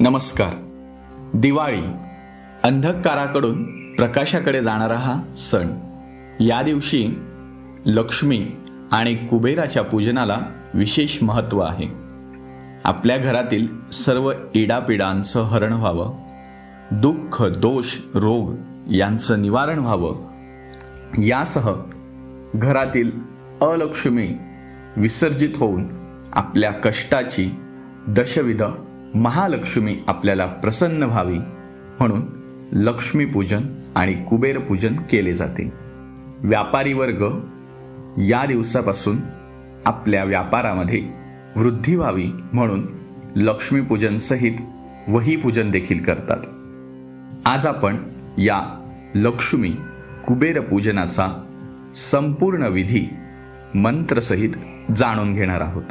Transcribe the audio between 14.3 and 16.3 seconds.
इडापिडांचं हरण व्हावं